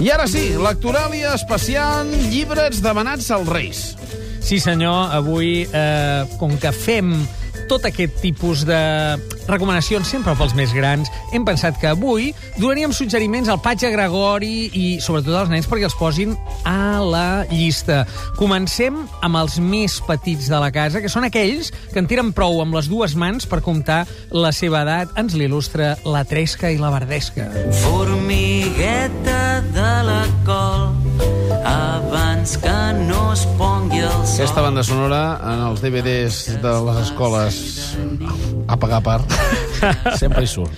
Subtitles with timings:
[0.00, 3.80] I ara sí, lectoràlia especial, llibres demanats als Reis.
[4.40, 7.12] Sí, senyor, avui, eh, com que fem
[7.68, 8.78] tot aquest tipus de
[9.44, 14.86] recomanacions sempre pels més grans, hem pensat que avui donaríem suggeriments al Patge Gregori i
[15.04, 16.32] sobretot als nens perquè els posin
[16.64, 18.06] a la llista.
[18.40, 22.62] Comencem amb els més petits de la casa, que són aquells que en tiren prou
[22.64, 25.12] amb les dues mans per comptar la seva edat.
[25.20, 27.50] Ens l'il·lustra la Tresca i la Verdesca.
[27.84, 29.29] Formigueta
[32.40, 34.40] abans que no es pongui el sol.
[34.40, 37.58] Aquesta banda sonora en els DVDs de les escoles
[38.66, 39.34] a pagar part
[40.20, 40.72] sempre hi surt.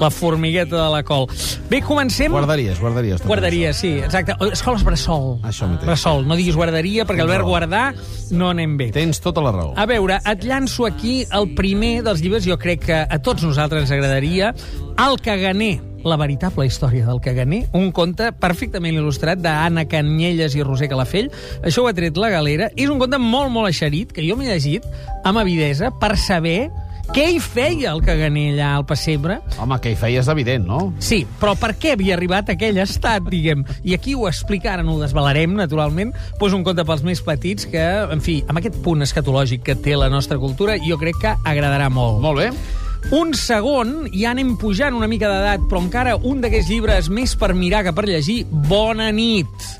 [0.00, 1.28] La formigueta de la col.
[1.70, 2.32] Bé, comencem...
[2.32, 3.20] Guarderies, guarderies.
[3.20, 4.34] tot Guarderia, sí, exacte.
[4.50, 5.36] Escoles bressol.
[5.46, 5.86] Això mateix.
[5.86, 7.92] Bressol, no diguis guarderia, perquè el verb guardar
[8.34, 8.90] no anem bé.
[8.94, 9.74] Tens tota la raó.
[9.78, 13.86] A veure, et llanço aquí el primer dels llibres, jo crec que a tots nosaltres
[13.86, 14.54] ens agradaria,
[14.98, 20.90] El caganer, la veritable història del caganer, un conte perfectament il·lustrat d'Anna Canyelles i Roser
[20.90, 21.30] Calafell.
[21.62, 22.70] Això ho ha tret la galera.
[22.76, 24.86] És un conte molt, molt eixerit, que jo m'he llegit
[25.24, 26.68] amb avidesa per saber
[27.14, 29.38] què hi feia el caganer allà al pessebre.
[29.60, 30.80] Home, que hi feies evident, no?
[31.00, 33.64] Sí, però per què havia arribat a aquell estat, diguem?
[33.82, 37.68] I aquí ho explica, ara no ho desvelarem, naturalment, pues un conte pels més petits
[37.72, 41.34] que, en fi, amb aquest punt escatològic que té la nostra cultura, jo crec que
[41.48, 42.20] agradarà molt.
[42.24, 42.52] Molt bé.
[43.14, 47.54] Un segon, ja anem pujant una mica d'edat, però encara un d'aquests llibres més per
[47.56, 49.77] mirar que per llegir, Bona nit!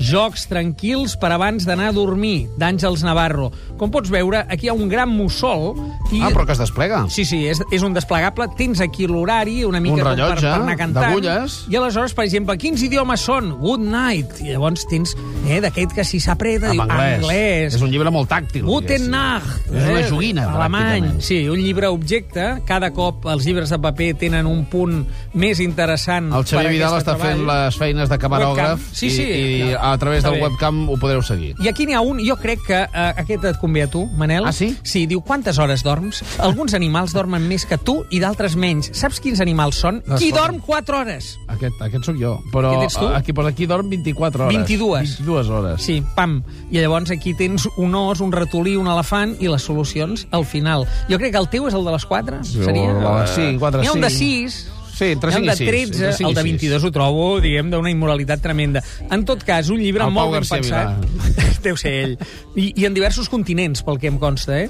[0.00, 3.50] Jocs tranquils per abans d'anar a dormir, d'Àngels Navarro.
[3.76, 5.74] Com pots veure, aquí hi ha un gran mussol.
[6.10, 6.22] I...
[6.24, 7.02] Ah, però que es desplega.
[7.12, 8.48] Sí, sí, és, és un desplegable.
[8.58, 11.28] Tens aquí l'horari, una mica Un rellotge per, per anar cantant.
[11.70, 13.52] I aleshores, per exemple, quins idiomes són?
[13.60, 14.40] Good night.
[14.40, 15.12] I llavors tens
[15.46, 17.20] eh, d'aquest que si s'apreta, En anglès.
[17.20, 17.76] anglès.
[17.76, 18.64] És un llibre molt tàctil.
[18.66, 19.08] Guten.
[19.10, 19.68] Nacht.
[19.70, 21.10] És una joguina, Alemany.
[21.24, 22.48] Sí, un llibre objecte.
[22.68, 27.14] Cada cop els llibres de paper tenen un punt més interessant El Xavier Vidal està
[27.18, 27.46] fent treball.
[27.68, 28.96] les feines de camarògraf Webcam.
[28.96, 29.28] Sí, i, sí.
[29.30, 31.54] i a través del webcam ho podreu seguir.
[31.62, 34.46] I aquí n'hi ha un, jo crec que uh, aquest et convé a tu, Manel.
[34.46, 34.72] Ah, sí?
[34.82, 36.22] Sí, diu, quantes hores dorms?
[36.38, 38.90] Alguns animals dormen més que tu i d'altres menys.
[38.96, 40.02] Saps quins animals són?
[40.06, 41.32] Les Qui dorm 4 hores?
[41.48, 42.36] Aquest, aquest sóc jo.
[42.52, 43.08] Però Aquest ets tu?
[43.14, 44.56] aquí posa aquí dorm 24 hores.
[44.56, 45.16] 22.
[45.20, 45.82] 22 hores.
[45.82, 46.40] Sí, pam.
[46.70, 50.86] I llavors aquí tens un os, un ratolí, un elefant i les solucions al final.
[51.08, 53.26] Jo crec que el teu és el de les 4, seria?
[53.26, 54.30] sí, quatre, N'hi ha un de sí.
[54.48, 54.58] 6,
[55.00, 55.70] Sí, entre Hi ha 5 un i de 6.
[55.70, 56.60] 13, entre cinc el de i sis.
[56.60, 58.82] 22 ho trobo, diguem, d'una immoralitat tremenda.
[59.08, 61.06] En tot cas, un llibre El molt ben pensat.
[61.64, 62.12] Deu ser ell.
[62.52, 64.68] I, I en diversos continents, pel que em consta, eh?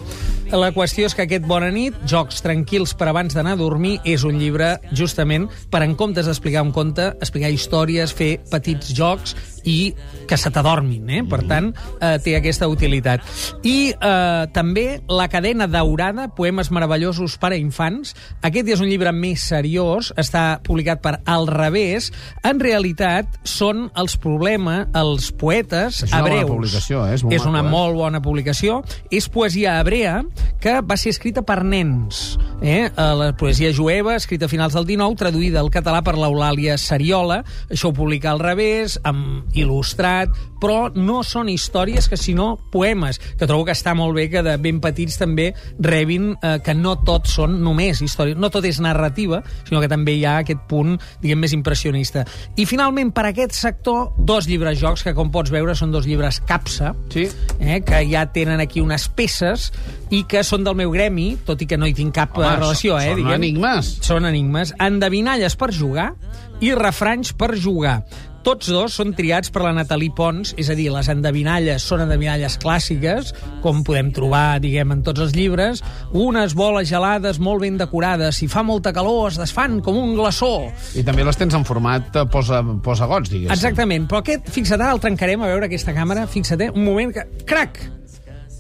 [0.55, 4.23] La qüestió és que aquest Bona nit, Jocs tranquils per abans d'anar a dormir, és
[4.27, 9.35] un llibre, justament, per en comptes d'explicar un conte, explicar històries, fer petits jocs
[9.65, 9.95] i
[10.29, 11.23] que se t'adormin, eh?
[11.29, 13.21] Per tant, eh, té aquesta utilitat.
[13.67, 18.15] I eh, també La cadena daurada, poemes meravellosos per a infants.
[18.43, 22.11] Aquest és un llibre més seriós, està publicat per Al revés.
[22.47, 26.51] En realitat, són els problemes, els poetes És una bona hebreus.
[26.51, 27.15] publicació, eh?
[27.15, 27.71] És molt és una maco, eh?
[27.71, 28.83] molt bona publicació.
[29.11, 30.23] És poesia hebrea
[30.61, 32.39] que va ser escrita per nens.
[32.63, 32.87] Eh?
[32.87, 37.43] Eh, La poesia jueva, escrita a finals del 19, traduïda al català per l'Eulàlia Sariola.
[37.69, 40.31] Això ho publica al revés, amb il·lustrat,
[40.61, 44.57] però no són històries que sinó poemes, que trobo que està molt bé que de
[44.61, 49.43] ben petits també rebin eh, que no tot són només històries, no tot és narrativa,
[49.69, 52.27] sinó que també hi ha aquest punt, diguem, més impressionista.
[52.61, 56.41] I finalment, per aquest sector, dos llibres jocs que, com pots veure, són dos llibres
[56.47, 57.27] capsa, Sí.
[57.59, 59.71] eh, que ja tenen aquí unes peces
[60.11, 62.57] i que són del meu gremi, tot i que no hi tinc cap Home, Home,
[62.57, 63.35] relació, són- eh, són diguem.
[63.41, 63.87] enigmes.
[64.03, 64.75] Són enigmes.
[64.79, 66.13] Endevinalles per jugar
[66.61, 68.05] i refranys per jugar.
[68.41, 72.57] Tots dos són triats per la Natalie Pons, és a dir, les endevinalles són endevinalles
[72.63, 75.85] clàssiques, com podem trobar, diguem, en tots els llibres,
[76.17, 80.71] unes boles gelades molt ben decorades, si fa molta calor es desfan com un glaçó.
[80.97, 83.53] I també les tens en format eh, posa, posa gots, diguéssim.
[83.59, 87.29] Exactament, però aquest, fixa't, el trencarem, a veure aquesta càmera, fixa't, eh, un moment que...
[87.45, 88.00] Crac!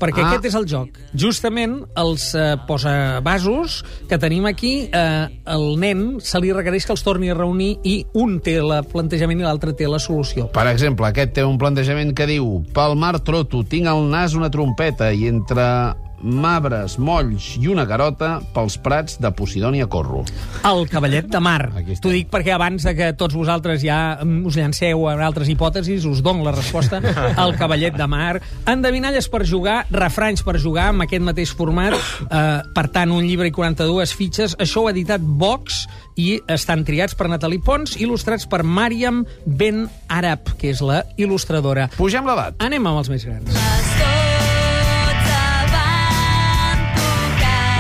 [0.00, 0.31] Perquè Ah.
[0.31, 0.97] aquest és el joc.
[1.15, 7.02] Justament els eh, posavasos que tenim aquí, eh, el nen se li requereix que els
[7.05, 10.50] torni a reunir i un té el plantejament i l'altre té la solució.
[10.52, 14.50] Per exemple, aquest té un plantejament que diu Pel mar troto, tinc al nas una
[14.50, 20.22] trompeta i entre mabres, molls i una garota pels prats de Posidònia corro.
[20.67, 21.70] El cavallet de mar.
[22.00, 26.06] T'ho dic perquè abans de que tots vosaltres ja mm, us llanceu a altres hipòtesis,
[26.08, 27.00] us dono la resposta.
[27.44, 28.40] El cavallet de mar.
[28.69, 31.96] Endevinalles per jugar, refranys per jugar, amb aquest mateix format.
[31.96, 32.44] Eh,
[32.76, 34.56] per tant, un llibre i 42 fitxes.
[34.61, 35.84] Això ho ha editat Vox
[36.20, 41.88] i estan triats per Natalie Pons, il·lustrats per Mariam Ben Arab, que és la il·lustradora.
[41.96, 42.61] Pugem l'edat.
[42.64, 43.49] Anem amb els més grans.
[43.50, 44.19] Tots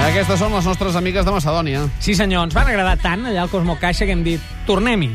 [0.00, 1.82] Aquestes són les nostres amigues de Macedònia.
[2.00, 5.10] Sí, senyor, ens van agradar tant allà al Cosmo Caixa que hem dit, tornem-hi.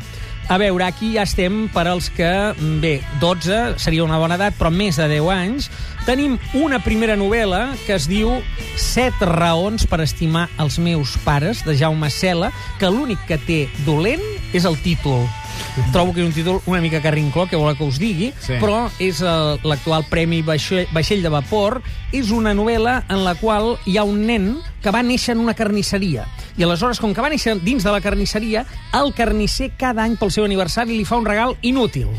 [0.45, 4.53] A veure, aquí ja estem per als que, mm, bé, 12 seria una bona edat,
[4.59, 5.71] però més de 10 anys.
[6.05, 8.43] Tenim una primera novel·la que es diu
[8.77, 14.21] Set raons per estimar els meus pares, de Jaume Cela, que l'únic que té dolent
[14.53, 15.25] és el títol.
[15.91, 18.53] Trobo que és un títol una mica carrincló, que vol que us digui, Sí.
[18.61, 21.81] però és eh, l'actual Premi Vaixell, Vaixell de Vapor.
[22.11, 25.53] És una novel·la en la qual hi ha un nen que va néixer en una
[25.53, 26.27] carnisseria.
[26.55, 28.65] I aleshores, com que va néixer dins de la carnisseria,
[28.95, 32.11] el carnisser cada any pel seu aniversari li fa un regal inútil.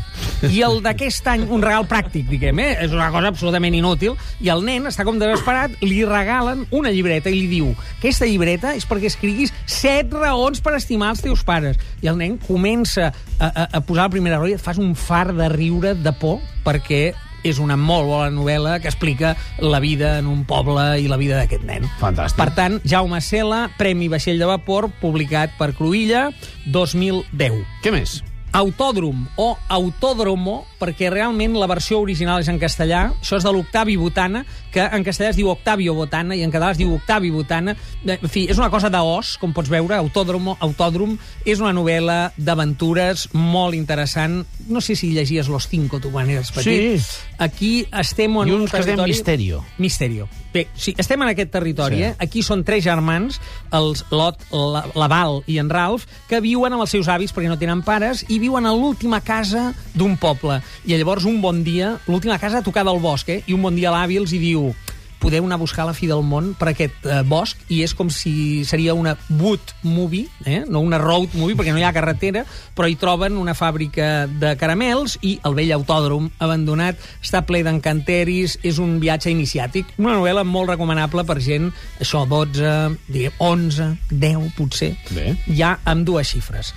[0.45, 2.69] I el d'aquest any, un regal pràctic, diguem, eh?
[2.85, 4.13] És una cosa absolutament inútil.
[4.43, 8.71] I el nen està com desesperat, li regalen una llibreta i li diu aquesta llibreta
[8.77, 11.79] és perquè escriguis set raons per estimar els teus pares.
[12.01, 14.93] I el nen comença a, a, a posar la primera raó i et fas un
[14.95, 17.11] far de riure de por perquè
[17.43, 21.37] és una molt bona novel·la que explica la vida en un poble i la vida
[21.41, 21.89] d'aquest nen.
[22.01, 22.39] Fantàstic.
[22.39, 26.29] Per tant, Jaume Cela, Premi Vaixell de Vapor, publicat per Cruïlla,
[26.73, 27.61] 2010.
[27.83, 28.19] Què més?
[28.53, 33.11] Autòdrom o Autódromo, perquè realment la versió original és en castellà.
[33.21, 36.71] Això és de l'Octavi Botana, que en castellà es diu Octavio Botana i en català
[36.73, 37.75] es diu Octavi Botana.
[38.05, 41.17] En fi, és una cosa d'os, com pots veure, Autódromo, Autòdrom.
[41.45, 44.43] És una novel·la d'aventures molt interessant.
[44.67, 46.99] No sé si llegies Los Cinco, tu, quan eres petit.
[47.01, 47.21] Sí.
[47.37, 49.11] Aquí estem en I un que territori...
[49.11, 49.63] Misterio.
[49.77, 50.27] Misterio.
[50.53, 52.01] Bé, sí, estem en aquest territori, Sí.
[52.01, 52.07] sí.
[52.07, 52.15] eh?
[52.19, 53.39] Aquí són tres germans,
[53.71, 57.49] els Lot, la, la Val i en Ralph, que viuen amb els seus avis perquè
[57.51, 60.61] no tenen pares i viuen a l'última casa d'un poble.
[60.85, 63.41] I llavors un bon dia, l'última casa tocada al bosc, eh?
[63.47, 64.71] i un bon dia l'avi els hi diu
[65.19, 68.09] podeu anar a buscar la fi del món per aquest eh, bosc i és com
[68.13, 70.61] si seria una wood movie, eh?
[70.69, 72.43] no una road movie perquè no hi ha carretera,
[72.77, 78.59] però hi troben una fàbrica de caramels i el vell autòdrom abandonat està ple d'encanteris,
[78.67, 82.77] és un viatge iniciàtic, una novel·la molt recomanable per gent, això, 12,
[83.09, 85.33] diguem, 11, 10 potser, Bé.
[85.57, 86.73] ja amb dues xifres.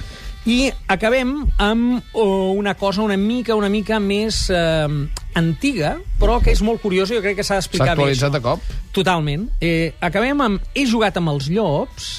[0.49, 4.89] I acabem amb oh, una cosa una mica una mica més eh,
[5.37, 7.93] antiga, però que és molt curiosa i jo crec que s'ha S'ha d'explicar bé.
[7.99, 8.41] actualitzat això.
[8.41, 8.61] a cop?
[8.97, 9.49] Totalment.
[9.61, 12.11] Eh, acabem amb He jugat amb els llops,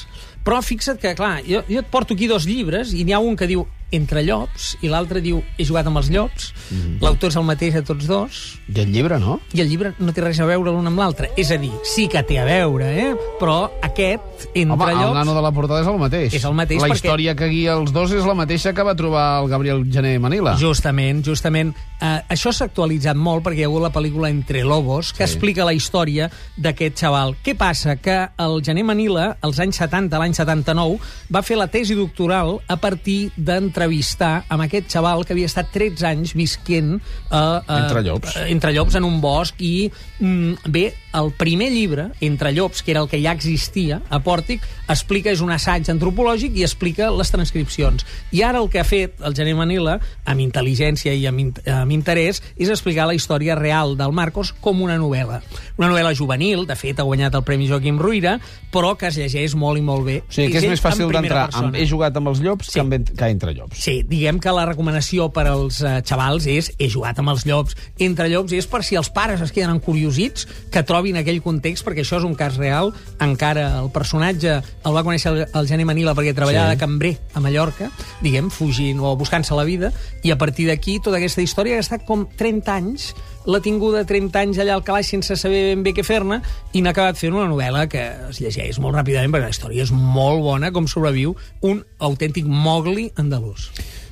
[0.46, 3.36] però fixa't que, clar, jo, jo et porto aquí dos llibres i n'hi ha un
[3.36, 6.54] que diu Entre llops i l'altre diu He jugat amb els llops.
[6.70, 6.78] Mm.
[6.78, 7.02] -hmm.
[7.02, 9.40] L'autor és el mateix a tots dos I el llibre, no?
[9.54, 11.32] i el llibre no té res a veure l'un amb l'altre.
[11.38, 13.16] És a dir, sí que té a veure, eh?
[13.40, 14.22] però aquest,
[14.56, 15.08] Entre Home, llops...
[15.08, 16.34] el nano de la portada és el mateix.
[16.34, 18.96] És el mateix La perquè- història que guia els dos és la mateixa que va
[18.96, 20.56] trobar el Gabriel Gené Manila.
[20.58, 21.76] Justament, justament.
[22.02, 25.34] Uh, això s'ha actualitzat molt perquè hi ha hagut la pel·lícula Entre Lobos, que Sí.
[25.34, 27.36] explica la història d'aquest xaval.
[27.44, 27.96] Què passa?
[27.98, 31.00] Que el Gené Manila, als anys 70, l'any 79,
[31.34, 33.32] va fer la tesi doctoral a partir
[33.82, 37.02] d'entrevistar amb aquest xaval que havia estat 13 anys visquent uh,
[37.32, 38.36] uh, Entre llops.
[38.48, 39.90] entre llops en un bosc i
[40.20, 44.62] mm, bé, el primer llibre, Entre llops, que era el que ja existia a Pòrtic,
[44.88, 48.06] explica, és un assaig antropològic i explica les transcripcions.
[48.32, 51.92] I ara el que ha fet el Gené Manila, amb intel·ligència i amb, in amb
[51.92, 55.42] interès, és explicar la història real del Marcos com una novel·la.
[55.78, 58.38] Una novel·la juvenil, de fet ha guanyat el Premi Joaquim Ruïra,
[58.72, 60.18] però que es llegeix molt i molt bé.
[60.24, 61.50] O sigui, que és més fàcil d'entrar.
[61.76, 62.80] He jugat amb els llops Sí.
[62.80, 63.71] que, amb, que entre llops.
[63.72, 67.78] Sí, diguem que la recomanació per als eh, xavals és he jugat amb els llops.
[68.04, 72.04] Entre llops és per si els pares es queden encuriosits que trobin aquell context, perquè
[72.04, 72.92] això és un cas real.
[73.24, 76.76] Encara el personatge el va conèixer el, el Gené Manila perquè treballava Sí.
[76.76, 76.78] sí.
[76.78, 77.90] de cambrer a Mallorca,
[78.22, 81.88] diguem, fugint o buscant-se la vida, i a partir d'aquí tota aquesta història que ha
[81.88, 83.14] estat com 30 anys
[83.46, 86.42] l'ha tinguda 30 anys allà al calaix sense saber ben bé què fer-ne
[86.74, 89.94] i n'ha acabat fent una novel·la que es llegeix molt ràpidament perquè la història és
[89.96, 91.34] molt bona com sobreviu
[91.66, 93.72] un autèntic mogli andalús.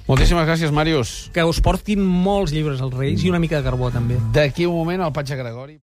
[0.10, 1.30] Moltíssimes gràcies, Màrius.
[1.34, 4.18] que us portin molts llibres als Reis i una mica de carbó també.
[4.34, 5.78] D'aquí un moment, el Patxa Gregori...